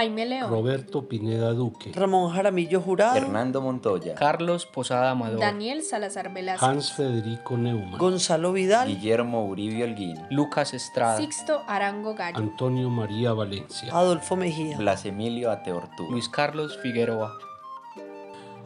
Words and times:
Jaime 0.00 0.24
León, 0.24 0.50
Roberto 0.50 1.06
Pineda 1.06 1.52
Duque, 1.52 1.92
Ramón 1.94 2.32
Jaramillo 2.32 2.80
Jurado, 2.80 3.18
Hernando 3.18 3.60
Montoya, 3.60 4.14
Carlos 4.14 4.64
Posada 4.64 5.10
Amador, 5.10 5.38
Daniel 5.38 5.82
Salazar 5.82 6.32
Velázquez, 6.32 6.66
Hans 6.66 6.92
Federico 6.94 7.58
Neumann, 7.58 7.98
Gonzalo 7.98 8.54
Vidal, 8.54 8.88
Guillermo 8.88 9.44
Uribe 9.44 9.84
Holguín, 9.84 10.16
Lucas 10.30 10.72
Estrada, 10.72 11.18
Sixto 11.18 11.64
Arango 11.66 12.14
Gallo, 12.14 12.38
Antonio 12.38 12.88
María 12.88 13.34
Valencia. 13.34 13.92
Adolfo 13.92 14.36
Mejía. 14.36 14.78
Blas 14.78 15.04
Emilio 15.04 15.50
Ateortú, 15.50 16.10
Luis 16.10 16.30
Carlos 16.30 16.78
Figueroa. 16.78 17.36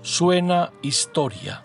Suena 0.02 0.70
historia. 0.82 1.64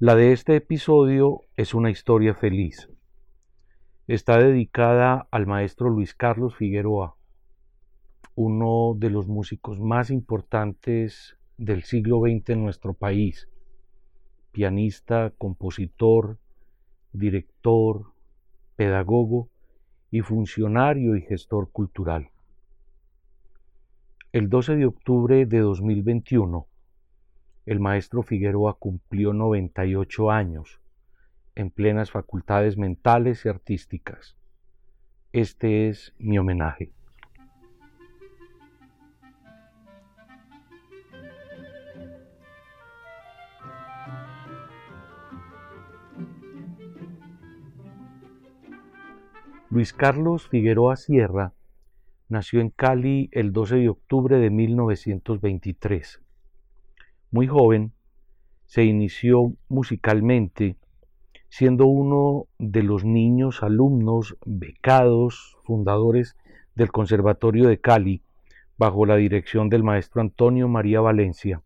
La 0.00 0.16
de 0.16 0.32
este 0.32 0.56
episodio 0.56 1.42
es 1.54 1.74
una 1.74 1.90
historia 1.90 2.34
feliz. 2.34 2.88
Está 4.08 4.38
dedicada 4.38 5.28
al 5.30 5.46
maestro 5.46 5.90
Luis 5.90 6.16
Carlos 6.16 6.56
Figueroa, 6.56 7.19
uno 8.42 8.94
de 8.96 9.10
los 9.10 9.28
músicos 9.28 9.80
más 9.80 10.08
importantes 10.10 11.36
del 11.58 11.82
siglo 11.82 12.20
XX 12.20 12.48
en 12.48 12.62
nuestro 12.62 12.94
país. 12.94 13.50
Pianista, 14.50 15.30
compositor, 15.36 16.38
director, 17.12 18.14
pedagogo 18.76 19.50
y 20.10 20.22
funcionario 20.22 21.16
y 21.16 21.20
gestor 21.20 21.70
cultural. 21.70 22.30
El 24.32 24.48
12 24.48 24.76
de 24.76 24.86
octubre 24.86 25.44
de 25.44 25.58
2021, 25.58 26.66
el 27.66 27.78
maestro 27.78 28.22
Figueroa 28.22 28.78
cumplió 28.78 29.34
98 29.34 30.30
años, 30.30 30.80
en 31.54 31.70
plenas 31.70 32.10
facultades 32.10 32.78
mentales 32.78 33.44
y 33.44 33.50
artísticas. 33.50 34.38
Este 35.30 35.90
es 35.90 36.14
mi 36.18 36.38
homenaje. 36.38 36.90
Luis 49.72 49.92
Carlos 49.92 50.48
Figueroa 50.48 50.96
Sierra 50.96 51.54
nació 52.28 52.60
en 52.60 52.70
Cali 52.70 53.28
el 53.30 53.52
12 53.52 53.76
de 53.76 53.88
octubre 53.88 54.36
de 54.36 54.50
1923. 54.50 56.20
Muy 57.30 57.46
joven, 57.46 57.92
se 58.66 58.82
inició 58.82 59.52
musicalmente, 59.68 60.76
siendo 61.50 61.86
uno 61.86 62.48
de 62.58 62.82
los 62.82 63.04
niños 63.04 63.62
alumnos 63.62 64.36
becados, 64.44 65.56
fundadores 65.62 66.36
del 66.74 66.90
Conservatorio 66.90 67.68
de 67.68 67.80
Cali, 67.80 68.24
bajo 68.76 69.06
la 69.06 69.14
dirección 69.14 69.68
del 69.68 69.84
maestro 69.84 70.20
Antonio 70.20 70.66
María 70.66 71.00
Valencia, 71.00 71.62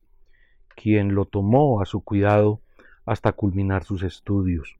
quien 0.77 1.15
lo 1.15 1.25
tomó 1.25 1.81
a 1.81 1.87
su 1.87 2.05
cuidado 2.05 2.61
hasta 3.07 3.33
culminar 3.33 3.83
sus 3.83 4.03
estudios. 4.03 4.77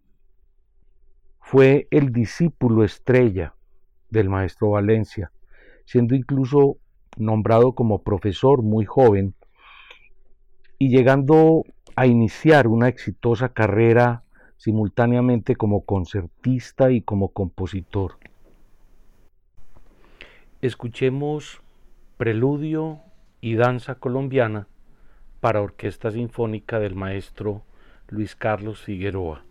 Fue 1.47 1.89
el 1.91 2.11
discípulo 2.11 2.85
estrella 2.85 3.55
del 4.09 4.31
maestro 4.31 4.71
Valencia, 4.71 5.31
siendo 5.85 6.15
incluso 6.15 6.79
nombrado 7.19 7.75
como 7.75 8.03
profesor 8.03 8.63
muy 8.63 8.87
joven 8.87 9.35
y 10.79 10.89
llegando 10.89 11.65
a 11.97 12.07
iniciar 12.07 12.67
una 12.67 12.89
exitosa 12.89 13.51
carrera 13.51 14.25
simultáneamente 14.57 15.55
como 15.55 15.83
concertista 15.85 16.91
y 16.91 17.03
como 17.03 17.29
compositor. 17.29 18.17
Escuchemos 20.63 21.61
Preludio 22.17 23.01
y 23.43 23.57
Danza 23.57 23.97
Colombiana 23.97 24.67
para 25.41 25.61
Orquesta 25.61 26.11
Sinfónica 26.11 26.81
del 26.81 26.95
maestro 26.95 27.65
Luis 28.09 28.35
Carlos 28.35 28.81
Figueroa. 28.81 29.45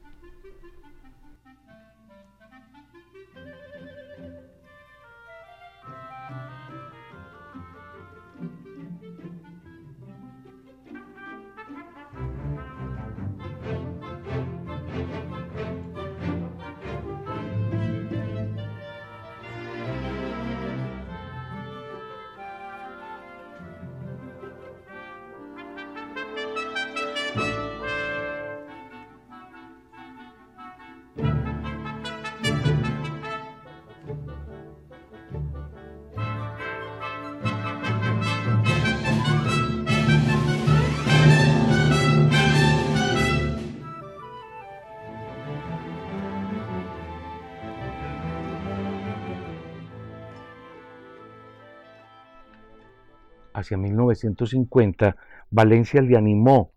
Hacia 53.64 53.78
1950, 53.78 55.16
Valencia 55.50 56.02
le 56.02 56.18
animó 56.18 56.72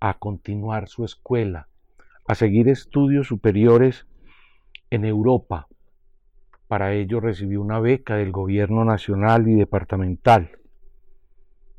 a 0.00 0.14
continuar 0.14 0.88
su 0.88 1.04
escuela, 1.04 1.68
a 2.26 2.34
seguir 2.34 2.68
estudios 2.68 3.26
superiores 3.26 4.06
en 4.88 5.04
Europa. 5.04 5.68
Para 6.68 6.94
ello 6.94 7.20
recibió 7.20 7.60
una 7.60 7.80
beca 7.80 8.16
del 8.16 8.32
gobierno 8.32 8.84
nacional 8.84 9.48
y 9.48 9.54
departamental. 9.54 10.50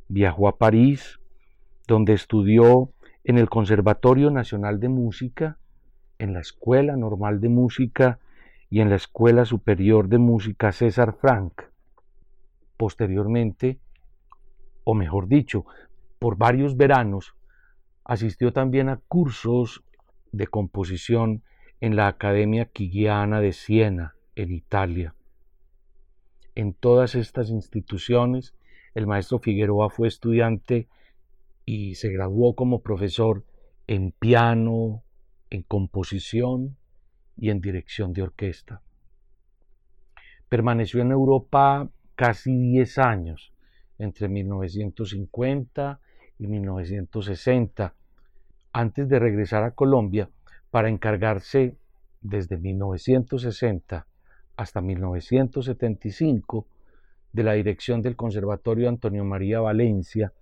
Viajó 0.07 0.47
a 0.47 0.57
París, 0.57 1.19
donde 1.88 2.13
estudió 2.13 2.91
en 3.23 3.38
el 3.38 3.50
Conservatorio 3.50 4.29
Nacional 4.31 4.79
de 4.79 4.89
Música, 4.89 5.57
en 6.19 6.33
la 6.33 6.41
Escuela 6.41 6.95
Normal 6.97 7.39
de 7.39 7.50
Música 7.50 8.19
y 8.69 8.81
en 8.81 8.89
la 8.89 8.95
Escuela 8.95 9.45
Superior 9.45 10.09
de 10.09 10.18
Música 10.18 10.72
César 10.72 11.16
Frank. 11.19 11.63
Posteriormente, 12.78 13.79
o 14.84 14.94
mejor 14.94 15.28
dicho, 15.28 15.66
por 16.19 16.38
varios 16.38 16.78
veranos, 16.78 17.36
asistió 18.03 18.53
también 18.53 18.90
a 18.90 18.97
cursos 18.97 19.84
de 20.31 20.47
composición 20.47 21.44
en 21.80 21.96
la 21.96 22.08
Academia 22.08 22.66
Quiguiana 22.66 23.42
de 23.42 23.53
Siena, 23.53 24.16
en 24.36 24.52
Italia. 24.52 25.16
En 26.56 26.74
todas 26.74 27.16
estas 27.16 27.50
instituciones, 27.50 28.53
el 28.94 29.08
maestro 29.08 29.40
Figueroa 29.40 29.90
fue 29.90 30.08
estudiante 30.08 30.88
y 31.66 31.96
se 31.96 32.12
graduó 32.12 32.56
como 32.56 32.81
profesor 32.81 33.46
en 33.88 34.12
piano, 34.12 35.03
en 35.50 35.63
composición 35.63 36.78
y 37.38 37.50
en 37.50 37.62
dirección 37.62 38.13
de 38.13 38.24
orquesta. 38.24 38.81
Permaneció 40.50 41.02
en 41.02 41.12
Europa 41.12 41.90
casi 42.16 42.56
10 42.56 42.98
años 43.00 43.50
entre 44.01 44.28
1950 44.28 46.00
y 46.39 46.47
1960, 46.47 47.94
antes 48.73 49.07
de 49.07 49.19
regresar 49.19 49.63
a 49.63 49.72
Colombia 49.72 50.30
para 50.71 50.89
encargarse 50.89 51.75
desde 52.21 52.57
1960 52.57 54.07
hasta 54.57 54.81
1975 54.81 56.65
de 57.31 57.44
la 57.44 57.53
dirección 57.53 58.01
del 58.01 58.15
Conservatorio 58.15 58.89
Antonio 58.89 59.24
María 59.24 59.59
Valencia, 59.59 60.33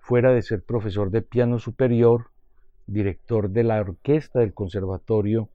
fuera 0.00 0.32
de 0.32 0.42
ser 0.42 0.62
profesor 0.62 1.10
de 1.10 1.22
piano 1.22 1.58
superior, 1.58 2.30
director 2.86 3.50
de 3.50 3.64
la 3.64 3.80
orquesta 3.80 4.40
del 4.40 4.54
conservatorio 4.54 5.48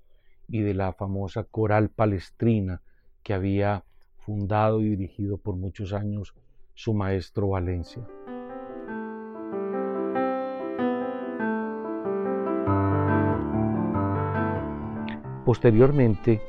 y 0.47 0.61
de 0.61 0.73
la 0.73 0.93
famosa 0.93 1.43
coral 1.43 1.89
palestrina 1.89 2.81
que 3.21 3.33
había 3.33 3.83
fundado 4.17 4.81
y 4.81 4.89
dirigido 4.89 5.37
por 5.37 5.55
muchos 5.55 5.93
años 5.93 6.33
su 6.73 6.93
maestro 6.93 7.49
Valencia. 7.49 8.05
Posteriormente, 15.45 16.41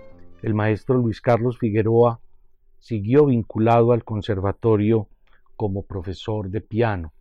el 0.43 0.55
maestro 0.55 0.97
Luis 0.99 1.21
Carlos 1.21 1.59
Figueroa 1.59 2.21
siguió 2.79 3.27
vinculado 3.27 3.93
al 3.93 4.05
conservatorio 4.05 5.09
como 5.57 5.83
profesor 5.83 6.49
de 6.49 6.61
piano. 6.61 7.13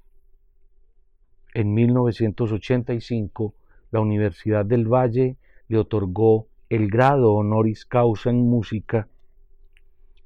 En 1.53 1.73
1985, 1.73 3.53
la 3.91 4.01
Universidad 4.01 4.65
del 4.65 4.87
Valle 4.87 5.37
le 5.67 5.77
otorgó 5.77 6.47
el 6.69 6.89
grado 6.89 7.33
honoris 7.33 7.85
causa 7.85 8.29
en 8.29 8.47
música 8.49 9.07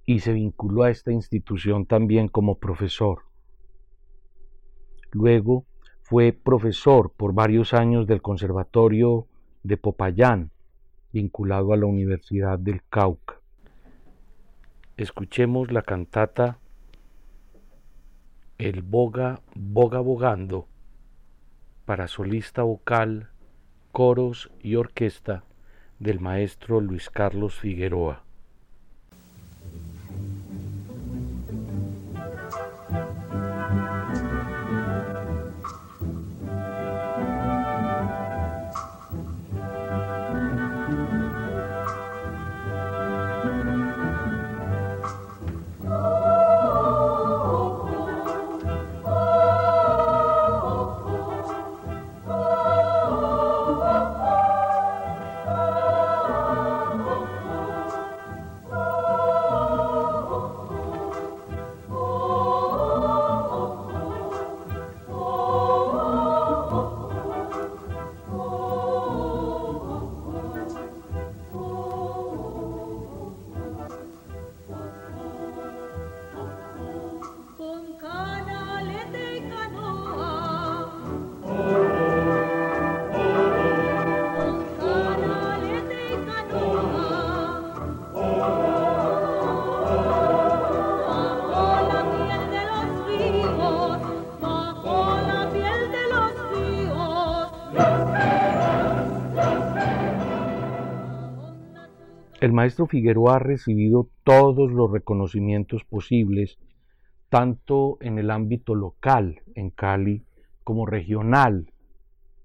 y 0.09 0.21
se 0.21 0.31
vinculó 0.31 0.83
a 0.83 0.89
esta 0.89 1.12
institución 1.12 1.86
también 1.86 2.30
como 2.30 2.59
profesor. 2.59 3.24
Luego 5.12 5.65
fue 6.01 6.31
profesor 6.31 7.12
por 7.12 7.33
varios 7.33 7.74
años 7.74 8.07
del 8.07 8.21
Conservatorio 8.21 9.27
de 9.63 9.75
Popayán, 9.75 10.51
vinculado 11.12 11.74
a 11.74 11.77
la 11.77 11.88
Universidad 11.88 12.57
del 12.57 12.81
Cauca. 12.89 13.42
Escuchemos 14.95 15.74
la 15.74 15.81
cantata 15.81 16.57
El 18.57 18.83
Boga 18.83 19.42
Boga 19.56 20.00
Bogando 20.00 20.69
para 21.83 22.07
solista 22.07 22.63
vocal, 22.63 23.30
coros 23.92 24.51
y 24.62 24.75
orquesta 24.75 25.44
del 26.00 26.21
maestro 26.21 26.80
Luis 26.80 27.09
Carlos 27.09 27.59
Figueroa. 27.59 28.26
El 102.39 102.54
maestro 102.54 102.86
Figueroa 102.86 103.38
ha 103.38 103.39
recibido 103.39 104.10
todos 104.24 104.72
los 104.72 104.92
reconocimientos 104.92 105.84
posibles, 105.86 106.60
tanto 107.30 107.98
en 108.00 108.19
el 108.19 108.30
ámbito 108.30 108.75
local, 108.75 109.42
en 109.56 109.72
Cali, 109.72 110.24
como 110.63 110.86
regional, 110.86 111.74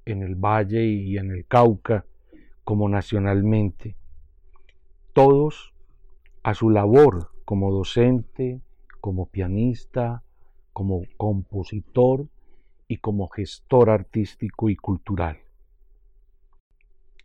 en 0.07 0.23
el 0.23 0.35
Valle 0.35 0.87
y 0.87 1.19
en 1.19 1.31
el 1.31 1.47
Cauca, 1.47 2.07
como 2.65 2.89
nacionalmente. 2.89 3.97
Todos 5.13 5.75
a 6.43 6.55
su 6.55 6.71
labor 6.71 7.31
como 7.45 7.71
docente, 7.71 8.63
como 9.03 9.27
pianista, 9.27 10.23
como 10.73 11.03
compositor 11.19 12.29
y 12.89 12.97
como 12.97 13.29
gestor 13.29 13.91
artístico 13.91 14.71
y 14.71 14.77
cultural. 14.77 15.41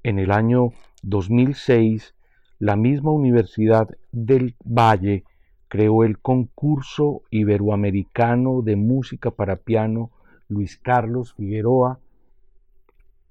En 0.04 0.20
el 0.20 0.32
año 0.32 0.74
2006, 1.04 2.17
la 2.60 2.76
misma 2.76 3.12
Universidad 3.12 3.88
del 4.12 4.56
Valle 4.64 5.26
creó 5.68 6.04
el 6.04 6.18
concurso 6.18 7.22
iberoamericano 7.30 8.64
de 8.64 8.76
música 8.76 9.30
para 9.30 9.58
piano 9.58 10.12
Luis 10.48 10.78
Carlos 10.78 11.34
Figueroa, 11.36 12.00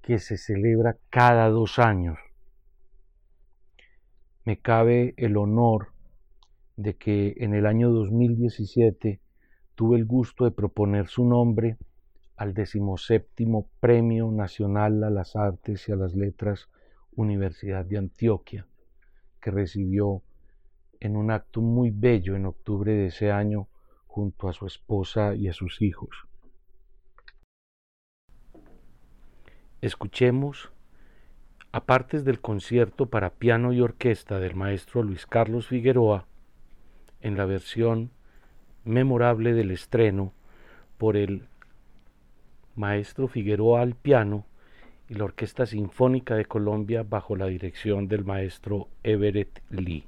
que 0.01 0.19
se 0.19 0.37
celebra 0.37 0.97
cada 1.09 1.49
dos 1.49 1.77
años. 1.77 2.17
Me 4.45 4.59
cabe 4.59 5.13
el 5.17 5.35
honor 5.35 5.89
de 6.77 6.95
que 6.95 7.35
en 7.39 7.53
el 7.53 7.65
año 7.65 7.89
2017 7.89 9.19
tuve 9.75 9.97
el 9.97 10.05
gusto 10.05 10.45
de 10.45 10.51
proponer 10.51 11.07
su 11.07 11.25
nombre 11.25 11.75
al 12.37 12.53
decimoséptimo 12.53 13.67
Premio 13.81 14.31
Nacional 14.31 15.03
a 15.03 15.09
las 15.09 15.35
Artes 15.35 15.89
y 15.89 15.91
a 15.91 15.97
las 15.97 16.15
Letras 16.15 16.69
Universidad 17.15 17.83
de 17.83 17.97
Antioquia 17.97 18.65
recibió 19.51 20.23
en 20.99 21.15
un 21.15 21.31
acto 21.31 21.61
muy 21.61 21.91
bello 21.91 22.35
en 22.35 22.45
octubre 22.45 22.93
de 22.93 23.07
ese 23.07 23.31
año 23.31 23.67
junto 24.05 24.49
a 24.49 24.53
su 24.53 24.65
esposa 24.65 25.35
y 25.35 25.47
a 25.47 25.53
sus 25.53 25.81
hijos. 25.81 26.09
Escuchemos, 29.79 30.71
aparte 31.71 32.23
del 32.23 32.41
concierto 32.41 33.11
para 33.11 33.29
piano 33.29 33.73
y 33.73 33.81
orquesta 33.81 34.39
del 34.39 34.55
maestro 34.55 35.03
Luis 35.03 35.27
Carlos 35.27 35.67
Figueroa, 35.67 36.25
en 37.21 37.37
la 37.37 37.45
versión 37.45 38.11
memorable 38.83 39.53
del 39.53 39.69
estreno 39.69 40.33
por 40.97 41.15
el 41.15 41.47
maestro 42.75 43.27
Figueroa 43.27 43.81
al 43.81 43.93
piano 43.93 44.46
y 45.09 45.15
la 45.15 45.25
Orquesta 45.25 45.65
Sinfónica 45.65 46.35
de 46.35 46.45
Colombia 46.45 47.03
bajo 47.03 47.35
la 47.35 47.47
dirección 47.47 48.07
del 48.07 48.25
maestro 48.25 48.87
Everett 49.03 49.61
Lee. 49.69 50.03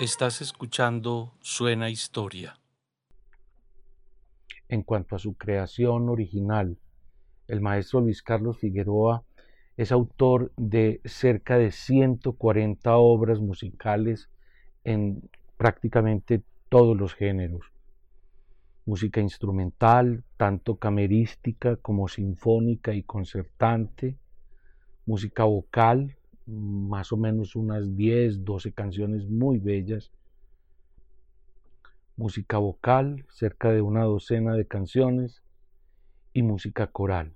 Estás 0.00 0.40
escuchando 0.40 1.34
Suena 1.42 1.90
Historia. 1.90 2.58
En 4.66 4.82
cuanto 4.82 5.14
a 5.14 5.18
su 5.18 5.34
creación 5.34 6.08
original, 6.08 6.78
el 7.48 7.60
maestro 7.60 8.00
Luis 8.00 8.22
Carlos 8.22 8.56
Figueroa 8.56 9.24
es 9.76 9.92
autor 9.92 10.52
de 10.56 11.02
cerca 11.04 11.58
de 11.58 11.70
140 11.70 12.96
obras 12.96 13.40
musicales 13.40 14.30
en 14.84 15.28
prácticamente 15.58 16.42
todos 16.70 16.96
los 16.96 17.12
géneros. 17.12 17.66
Música 18.86 19.20
instrumental, 19.20 20.24
tanto 20.38 20.76
camerística 20.76 21.76
como 21.76 22.08
sinfónica 22.08 22.94
y 22.94 23.02
concertante, 23.02 24.16
música 25.04 25.44
vocal, 25.44 26.16
más 26.50 27.12
o 27.12 27.16
menos 27.16 27.56
unas 27.56 27.96
10, 27.96 28.44
12 28.44 28.72
canciones 28.72 29.28
muy 29.28 29.58
bellas, 29.58 30.10
música 32.16 32.58
vocal, 32.58 33.24
cerca 33.30 33.70
de 33.70 33.80
una 33.80 34.02
docena 34.04 34.54
de 34.54 34.66
canciones 34.66 35.42
y 36.32 36.42
música 36.42 36.88
coral. 36.88 37.34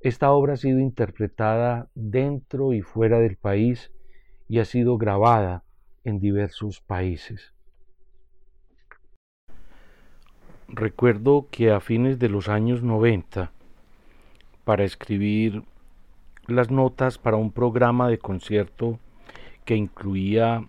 Esta 0.00 0.32
obra 0.32 0.54
ha 0.54 0.56
sido 0.56 0.80
interpretada 0.80 1.90
dentro 1.94 2.72
y 2.72 2.82
fuera 2.82 3.20
del 3.20 3.36
país 3.36 3.90
y 4.48 4.58
ha 4.58 4.64
sido 4.64 4.98
grabada 4.98 5.64
en 6.04 6.20
diversos 6.20 6.80
países. 6.80 7.54
Recuerdo 10.68 11.48
que 11.50 11.70
a 11.70 11.80
fines 11.80 12.18
de 12.18 12.28
los 12.28 12.48
años 12.48 12.82
90, 12.82 13.52
para 14.64 14.84
escribir 14.84 15.62
las 16.46 16.70
notas 16.70 17.18
para 17.18 17.36
un 17.36 17.52
programa 17.52 18.08
de 18.08 18.18
concierto 18.18 18.98
que 19.64 19.76
incluía 19.76 20.68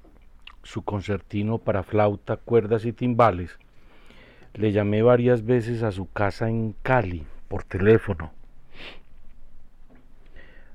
su 0.64 0.84
concertino 0.84 1.58
para 1.58 1.84
flauta, 1.84 2.38
cuerdas 2.38 2.86
y 2.86 2.94
timbales, 2.94 3.60
le 4.54 4.72
llamé 4.72 5.02
varias 5.02 5.46
veces 5.46 5.84
a 5.84 5.92
su 5.92 6.10
casa 6.12 6.50
en 6.50 6.74
Cali 6.82 7.26
por 7.48 7.64
teléfono. 7.64 8.32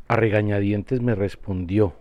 A 0.07 0.17
regañadientes 0.17 1.01
me 1.01 1.15
respondió. 1.15 1.95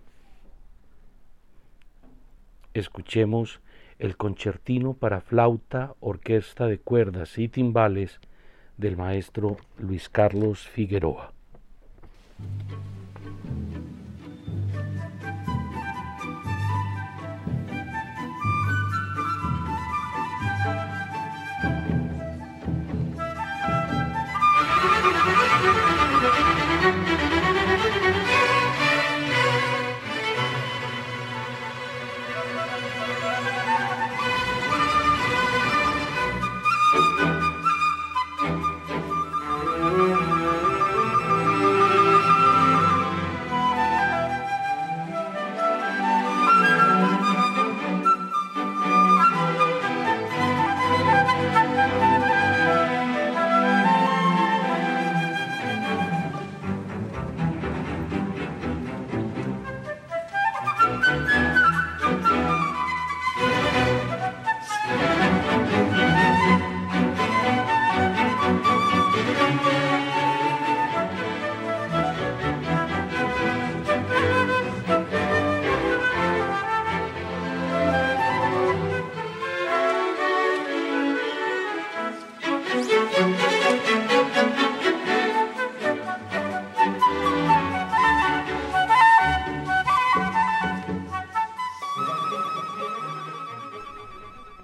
Escuchemos 2.74 3.62
el 3.98 4.18
concertino 4.18 4.94
para 4.94 5.22
flauta, 5.22 5.96
orquesta 6.00 6.68
de 6.68 6.80
cuerdas 6.80 7.38
y 7.38 7.48
timbales 7.48 8.20
del 8.78 8.98
maestro 8.98 9.58
Luis 9.78 10.10
Carlos 10.10 10.68
Figueroa. 10.68 11.34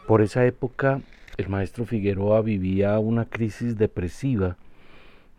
Por 0.07 0.21
esa 0.21 0.45
época, 0.45 1.01
el 1.35 1.49
maestro 1.49 1.85
Figueroa 1.85 2.41
vivía 2.41 2.97
una 2.99 3.25
crisis 3.25 3.77
depresiva 3.77 4.55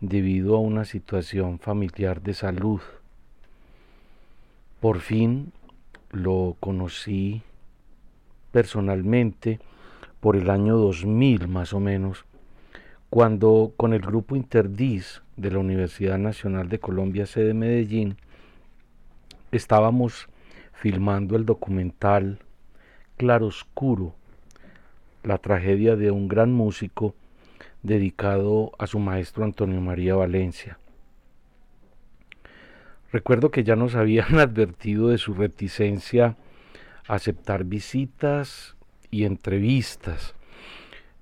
debido 0.01 0.55
a 0.55 0.59
una 0.59 0.85
situación 0.85 1.57
familiar 1.57 2.21
de 2.21 2.33
salud. 2.33 2.81
Por 4.79 4.99
fin 4.99 5.51
lo 6.11 6.55
conocí 6.59 7.41
personalmente 8.51 9.59
por 10.19 10.35
el 10.35 10.49
año 10.49 10.77
2000 10.77 11.47
más 11.47 11.73
o 11.73 11.79
menos, 11.79 12.26
cuando 13.09 13.73
con 13.77 13.93
el 13.93 14.01
grupo 14.01 14.35
Interdis 14.35 15.21
de 15.37 15.51
la 15.51 15.59
Universidad 15.59 16.17
Nacional 16.17 16.67
de 16.69 16.79
Colombia, 16.79 17.25
sede 17.25 17.53
Medellín, 17.53 18.17
estábamos 19.51 20.27
filmando 20.73 21.35
el 21.35 21.45
documental 21.45 22.39
Claroscuro, 23.17 24.13
la 25.23 25.37
tragedia 25.37 25.95
de 25.95 26.11
un 26.11 26.27
gran 26.27 26.51
músico 26.51 27.15
dedicado 27.81 28.71
a 28.77 28.87
su 28.87 28.99
maestro 28.99 29.43
Antonio 29.43 29.79
María 29.81 30.15
Valencia. 30.15 30.77
Recuerdo 33.11 33.51
que 33.51 33.63
ya 33.63 33.75
nos 33.75 33.95
habían 33.95 34.39
advertido 34.39 35.09
de 35.09 35.17
su 35.17 35.33
reticencia 35.33 36.35
a 37.07 37.15
aceptar 37.15 37.63
visitas 37.63 38.75
y 39.09 39.23
entrevistas. 39.23 40.35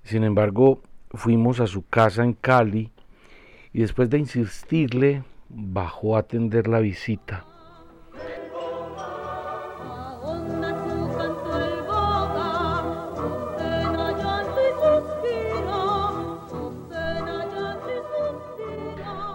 Sin 0.04 0.24
embargo, 0.24 0.82
fuimos 1.16 1.60
a 1.60 1.68
su 1.68 1.88
casa 1.88 2.24
en 2.24 2.34
Cali 2.34 2.92
y 3.74 3.82
después 3.82 4.10
de 4.10 4.20
insistirle, 4.20 5.24
bajó 5.50 6.16
a 6.16 6.20
atender 6.20 6.68
la 6.68 6.80
visita. 6.80 7.46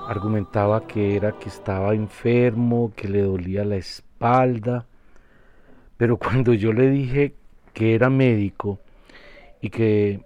Argumentaba 0.08 0.86
que 0.86 1.16
era 1.16 1.32
que 1.32 1.48
estaba 1.48 1.94
enfermo, 1.94 2.92
que 2.96 3.08
le 3.08 3.22
dolía 3.22 3.64
la 3.64 3.76
espalda, 3.76 4.86
pero 5.96 6.16
cuando 6.18 6.52
yo 6.54 6.72
le 6.72 6.90
dije 6.90 7.34
que 7.72 7.94
era 7.94 8.10
médico 8.10 8.80
y 9.60 9.70
que 9.70 10.20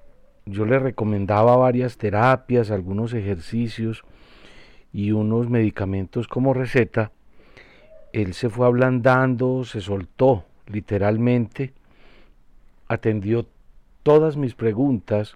yo 0.47 0.67
le 0.67 0.79
recomendaba 0.79 1.57
varias 1.57 1.97
terapias, 1.97 2.71
algunos 2.71 3.15
ejercicios 3.15 4.03
y 4.93 5.13
unos 5.13 5.49
medicamentos 5.49 6.29
como 6.29 6.55
receta, 6.55 7.13
él 8.13 8.35
se 8.35 8.49
fue 8.49 8.67
ablandando, 8.67 9.65
se 9.65 9.81
soltó 9.81 10.45
literalmente, 10.67 11.73
atendió 12.87 13.47
todas 14.03 14.37
mis 14.37 14.55
preguntas 14.55 15.35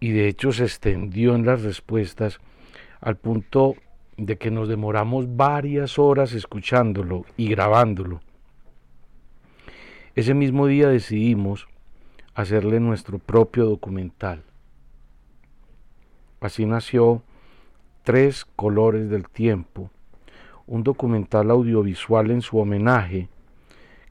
y 0.00 0.10
de 0.10 0.26
hecho 0.26 0.50
se 0.50 0.64
extendió 0.64 1.36
en 1.36 1.46
las 1.46 1.62
respuestas 1.62 2.40
al 3.00 3.16
punto 3.16 3.76
de 4.16 4.36
que 4.36 4.50
nos 4.50 4.68
demoramos 4.68 5.36
varias 5.36 5.98
horas 5.98 6.32
escuchándolo 6.32 7.24
y 7.36 7.48
grabándolo. 7.48 8.20
Ese 10.14 10.34
mismo 10.34 10.66
día 10.66 10.88
decidimos 10.88 11.68
hacerle 12.34 12.80
nuestro 12.80 13.18
propio 13.18 13.66
documental. 13.66 14.42
Así 16.40 16.66
nació 16.66 17.22
Tres 18.02 18.44
Colores 18.56 19.10
del 19.10 19.28
Tiempo, 19.28 19.90
un 20.66 20.82
documental 20.82 21.50
audiovisual 21.50 22.30
en 22.30 22.42
su 22.42 22.58
homenaje 22.58 23.28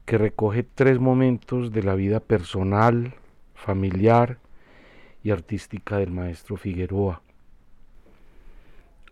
que 0.06 0.18
recoge 0.18 0.62
tres 0.62 0.98
momentos 0.98 1.72
de 1.72 1.82
la 1.82 1.94
vida 1.94 2.20
personal, 2.20 3.14
familiar 3.54 4.38
y 5.22 5.30
artística 5.30 5.98
del 5.98 6.10
maestro 6.10 6.56
Figueroa. 6.56 7.22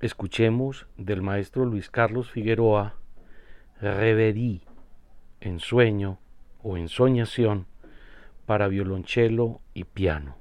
Escuchemos 0.00 0.87
del 0.97 1.21
maestro 1.21 1.67
Luis 1.67 1.90
Carlos 1.90 2.31
Figueroa 2.31 2.95
Reverie 3.81 4.62
en 5.40 5.61
sueño 5.61 6.19
o 6.62 6.76
ensoñación 6.76 7.67
para 8.50 8.66
violonchelo 8.66 9.61
y 9.75 9.85
piano. 9.85 10.39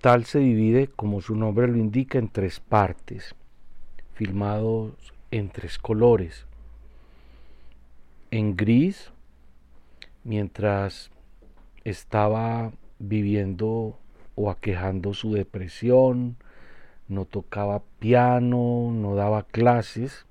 Documental 0.00 0.24
se 0.24 0.38
divide, 0.38 0.88
como 0.88 1.20
su 1.20 1.34
nombre 1.34 1.68
lo 1.68 1.76
indica, 1.76 2.18
en 2.18 2.28
tres 2.28 2.58
partes, 2.58 3.34
filmados 4.14 4.94
en 5.30 5.50
tres 5.50 5.78
colores. 5.78 6.46
En 8.30 8.56
gris, 8.56 9.10
mientras 10.24 11.10
estaba 11.84 12.72
viviendo 12.98 13.98
o 14.36 14.50
aquejando 14.50 15.12
su 15.12 15.34
depresión, 15.34 16.36
no 17.08 17.26
tocaba 17.26 17.82
piano, 17.98 18.90
no 18.92 19.14
daba 19.14 19.42
clases. 19.42 20.24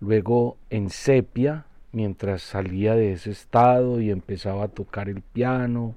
Luego 0.00 0.56
en 0.70 0.88
sepia, 0.88 1.66
mientras 1.92 2.40
salía 2.40 2.94
de 2.94 3.12
ese 3.12 3.30
estado 3.30 4.00
y 4.00 4.10
empezaba 4.10 4.64
a 4.64 4.68
tocar 4.68 5.10
el 5.10 5.20
piano 5.20 5.96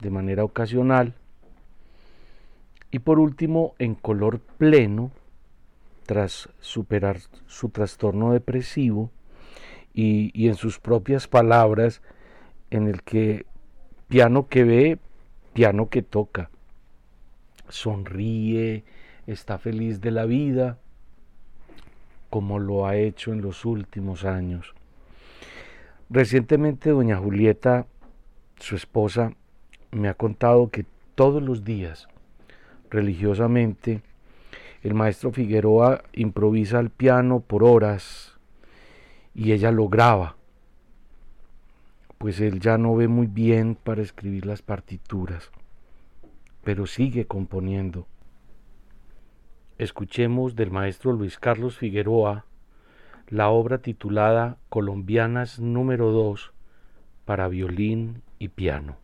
de 0.00 0.10
manera 0.10 0.42
ocasional. 0.42 1.12
Y 2.96 2.98
por 2.98 3.18
último, 3.18 3.74
en 3.78 3.94
color 3.94 4.40
pleno, 4.40 5.10
tras 6.06 6.48
superar 6.60 7.18
su 7.44 7.68
trastorno 7.68 8.32
depresivo 8.32 9.10
y, 9.92 10.48
en 10.48 10.54
sus 10.54 10.78
propias 10.78 11.28
palabras, 11.28 12.00
en 12.70 12.88
el 12.88 13.02
que 13.02 13.44
piano 14.08 14.48
que 14.48 14.64
ve, 14.64 14.98
piano 15.52 15.90
que 15.90 16.00
toca, 16.00 16.48
sonríe, 17.68 18.82
está 19.26 19.58
feliz 19.58 20.00
de 20.00 20.12
la 20.12 20.24
vida, 20.24 20.78
como 22.30 22.58
lo 22.58 22.86
ha 22.86 22.96
hecho 22.96 23.30
en 23.30 23.42
los 23.42 23.66
últimos 23.66 24.24
años. 24.24 24.72
Recientemente 26.08 26.88
doña 26.92 27.18
Julieta, 27.18 27.84
su 28.58 28.74
esposa, 28.74 29.34
me 29.90 30.08
ha 30.08 30.14
contado 30.14 30.70
que 30.70 30.86
todos 31.14 31.42
los 31.42 31.62
días, 31.62 32.08
religiosamente, 32.90 34.02
el 34.82 34.94
maestro 34.94 35.32
Figueroa 35.32 36.02
improvisa 36.12 36.78
al 36.78 36.90
piano 36.90 37.40
por 37.40 37.64
horas 37.64 38.38
y 39.34 39.52
ella 39.52 39.70
lo 39.70 39.88
graba, 39.88 40.36
pues 42.18 42.40
él 42.40 42.60
ya 42.60 42.78
no 42.78 42.94
ve 42.96 43.08
muy 43.08 43.26
bien 43.26 43.74
para 43.74 44.02
escribir 44.02 44.46
las 44.46 44.62
partituras, 44.62 45.50
pero 46.64 46.86
sigue 46.86 47.26
componiendo. 47.26 48.06
Escuchemos 49.78 50.56
del 50.56 50.70
maestro 50.70 51.12
Luis 51.12 51.38
Carlos 51.38 51.76
Figueroa 51.76 52.46
la 53.28 53.48
obra 53.48 53.78
titulada 53.78 54.56
Colombianas 54.68 55.58
número 55.58 56.12
2 56.12 56.52
para 57.24 57.48
violín 57.48 58.22
y 58.38 58.48
piano. 58.48 58.96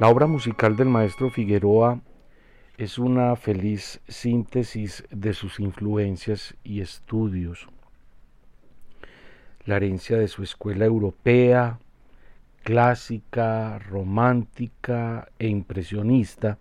La 0.00 0.08
obra 0.08 0.26
musical 0.26 0.76
del 0.76 0.88
maestro 0.88 1.28
Figueroa 1.28 2.00
es 2.78 2.96
una 2.96 3.36
feliz 3.36 4.00
síntesis 4.08 5.04
de 5.10 5.34
sus 5.34 5.60
influencias 5.60 6.54
y 6.64 6.80
estudios. 6.80 7.68
La 9.66 9.76
herencia 9.76 10.16
de 10.16 10.28
su 10.28 10.42
escuela 10.42 10.86
europea, 10.86 11.80
clásica, 12.62 13.78
romántica 13.78 15.28
e 15.38 15.48
impresionista, 15.48 16.56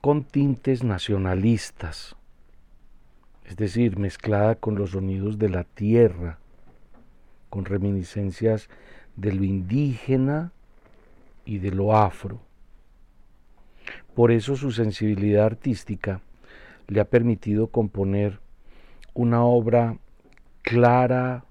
con 0.00 0.24
tintes 0.24 0.82
nacionalistas, 0.82 2.16
es 3.44 3.54
decir, 3.54 3.96
mezclada 3.96 4.56
con 4.56 4.74
los 4.74 4.90
sonidos 4.90 5.38
de 5.38 5.50
la 5.50 5.62
tierra, 5.62 6.40
con 7.48 7.64
reminiscencias 7.64 8.68
de 9.14 9.32
lo 9.32 9.44
indígena 9.44 10.50
y 11.44 11.58
de 11.58 11.70
lo 11.70 11.96
afro. 11.96 12.40
Por 14.14 14.30
eso 14.30 14.56
su 14.56 14.70
sensibilidad 14.70 15.46
artística 15.46 16.20
le 16.86 17.00
ha 17.00 17.04
permitido 17.04 17.68
componer 17.68 18.40
una 19.12 19.44
obra 19.44 19.98
clara, 20.62 21.44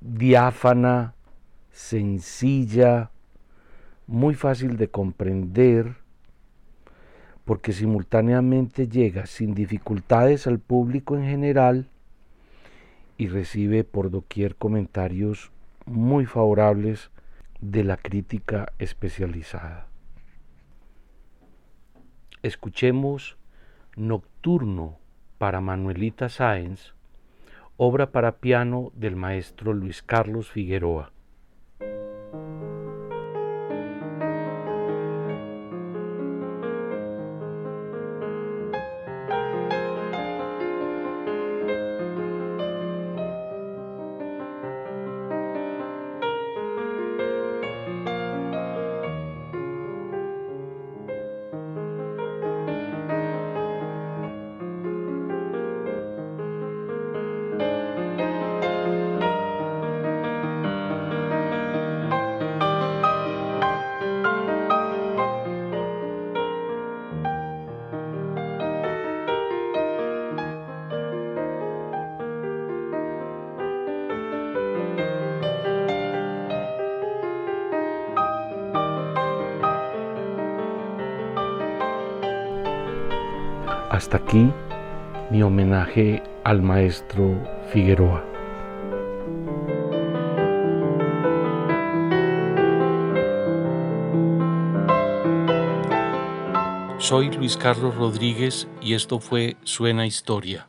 diáfana, 0.00 1.14
sencilla, 1.70 3.10
muy 4.06 4.34
fácil 4.34 4.76
de 4.76 4.88
comprender, 4.88 5.96
porque 7.44 7.72
simultáneamente 7.72 8.88
llega 8.88 9.26
sin 9.26 9.54
dificultades 9.54 10.46
al 10.46 10.58
público 10.58 11.16
en 11.16 11.24
general 11.24 11.88
y 13.16 13.28
recibe 13.28 13.84
por 13.84 14.10
doquier 14.10 14.56
comentarios 14.56 15.50
muy 15.86 16.26
favorables 16.26 17.10
de 17.60 17.84
la 17.84 17.96
crítica 17.96 18.72
especializada. 18.78 19.88
Escuchemos 22.42 23.36
Nocturno 23.96 24.98
para 25.38 25.60
Manuelita 25.60 26.28
Sáenz, 26.28 26.94
obra 27.76 28.12
para 28.12 28.36
piano 28.36 28.92
del 28.94 29.16
maestro 29.16 29.72
Luis 29.72 30.02
Carlos 30.02 30.50
Figueroa. 30.50 31.12
Hasta 84.08 84.24
aquí 84.24 84.50
mi 85.30 85.42
homenaje 85.42 86.22
al 86.42 86.62
maestro 86.62 87.46
Figueroa. 87.70 88.24
Soy 96.98 97.30
Luis 97.32 97.58
Carlos 97.58 97.96
Rodríguez 97.96 98.66
y 98.80 98.94
esto 98.94 99.20
fue 99.20 99.58
Suena 99.64 100.06
Historia. 100.06 100.68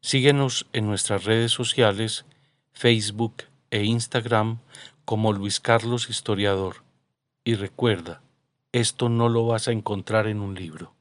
Síguenos 0.00 0.66
en 0.72 0.88
nuestras 0.88 1.26
redes 1.26 1.52
sociales, 1.52 2.24
Facebook 2.72 3.44
e 3.70 3.84
Instagram 3.84 4.58
como 5.04 5.32
Luis 5.32 5.60
Carlos 5.60 6.10
Historiador. 6.10 6.82
Y 7.44 7.54
recuerda, 7.54 8.22
esto 8.72 9.08
no 9.08 9.28
lo 9.28 9.46
vas 9.46 9.68
a 9.68 9.70
encontrar 9.70 10.26
en 10.26 10.40
un 10.40 10.56
libro. 10.56 10.96